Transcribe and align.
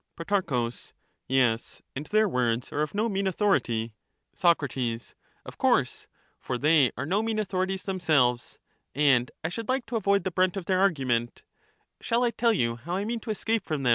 |^^^^ 0.17 0.47
Pro, 0.47 0.69
Yes, 1.27 1.81
and 1.95 2.07
their 2.07 2.27
words 2.27 2.71
are 2.71 2.81
of 2.81 2.95
no 2.95 3.07
mean 3.07 3.27
authority. 3.27 3.93
not 4.43 4.55
always 4.59 4.75
Soc, 5.05 5.15
Of 5.45 5.57
course, 5.59 6.07
for 6.39 6.57
they 6.57 6.91
are 6.97 7.05
no 7.05 7.21
mean 7.21 7.37
authorities 7.37 7.83
them 7.83 7.97
^*^^e^*^' 7.99 8.01
selves; 8.07 8.57
and 8.95 9.29
I 9.43 9.49
should 9.49 9.69
like 9.69 9.85
to 9.85 9.97
avoid 9.97 10.23
the 10.23 10.31
brunt 10.31 10.57
of 10.57 10.65
their 10.65 10.79
argu 10.79 10.95
greatest 11.05 11.07
ment. 11.07 11.43
Shall 12.01 12.23
I 12.23 12.31
tell 12.31 12.51
you 12.51 12.77
how 12.77 12.95
I 12.95 13.05
mean 13.05 13.19
to 13.19 13.29
escape 13.29 13.63
from 13.63 13.83
them 13.83 13.89